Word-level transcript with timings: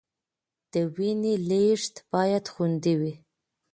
د 0.73 0.75
وینې 0.95 1.33
لیږد 1.49 1.95
باید 2.13 2.45
خوندي 2.53 2.95
وي. 2.99 3.13